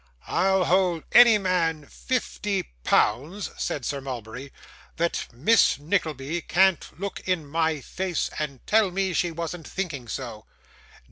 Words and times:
'I'll 0.25 0.65
hold 0.65 1.03
any 1.11 1.37
man 1.37 1.85
fifty 1.85 2.63
pounds,' 2.83 3.51
said 3.55 3.85
Sir 3.85 4.01
Mulberry, 4.01 4.51
'that 4.95 5.27
Miss 5.31 5.77
Nickleby 5.77 6.41
can't 6.41 6.89
look 6.99 7.19
in 7.27 7.45
my 7.45 7.81
face, 7.81 8.31
and 8.39 8.65
tell 8.65 8.89
me 8.89 9.13
she 9.13 9.29
wasn't 9.29 9.67
thinking 9.67 10.07
so. 10.07 10.47